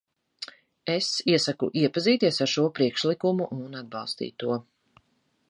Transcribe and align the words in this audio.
Es 0.93 1.09
iesaku 1.33 1.69
iepazīties 1.81 2.41
ar 2.47 2.51
šo 2.55 2.65
priekšlikumu 2.81 3.51
un 3.61 3.79
atbalstīt 3.83 4.39
to. 4.47 4.61